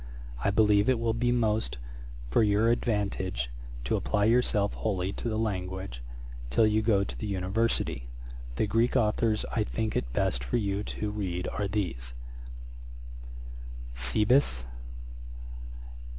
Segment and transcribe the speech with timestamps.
[0.43, 1.77] I believe it will be most
[2.31, 3.51] for your advantage
[3.83, 5.99] to apply yourself wholly to the languages,
[6.49, 8.09] till you go to the University.
[8.55, 12.15] The Greek authours I think it best for you to read are these:
[13.93, 14.65] 'Cebes.